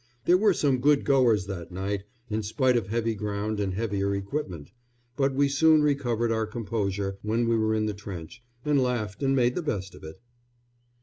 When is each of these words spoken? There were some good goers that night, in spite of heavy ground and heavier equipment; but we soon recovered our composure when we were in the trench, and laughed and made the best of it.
There 0.25 0.35
were 0.35 0.55
some 0.55 0.79
good 0.79 1.05
goers 1.05 1.45
that 1.45 1.71
night, 1.71 2.05
in 2.27 2.41
spite 2.41 2.75
of 2.75 2.87
heavy 2.87 3.13
ground 3.13 3.59
and 3.59 3.75
heavier 3.75 4.15
equipment; 4.15 4.71
but 5.15 5.35
we 5.35 5.47
soon 5.47 5.83
recovered 5.83 6.31
our 6.31 6.47
composure 6.47 7.19
when 7.21 7.47
we 7.47 7.55
were 7.55 7.75
in 7.75 7.85
the 7.85 7.93
trench, 7.93 8.43
and 8.65 8.81
laughed 8.81 9.21
and 9.21 9.35
made 9.35 9.53
the 9.53 9.61
best 9.61 9.93
of 9.93 10.03
it. 10.03 10.19